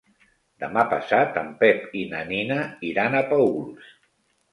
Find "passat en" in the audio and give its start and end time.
0.93-1.51